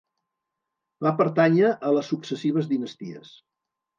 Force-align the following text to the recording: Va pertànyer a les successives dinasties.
Va 1.07 1.11
pertànyer 1.19 1.69
a 1.89 1.93
les 1.97 2.09
successives 2.13 2.71
dinasties. 2.75 3.35